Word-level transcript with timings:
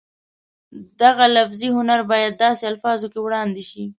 دغه 1.01 1.25
لفظي 1.35 1.69
هنر 1.77 1.99
باید 2.11 2.33
داسې 2.45 2.63
الفاظو 2.71 3.07
کې 3.13 3.19
وړاندې 3.21 3.63
شي 3.69 3.83